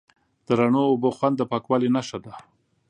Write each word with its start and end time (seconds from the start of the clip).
د 0.45 0.49
رڼو 0.59 0.81
اوبو 0.91 1.09
خوند 1.17 1.35
د 1.37 1.41
پاکوالي 1.51 1.89
نښه 1.95 2.17
ده. 2.25 2.33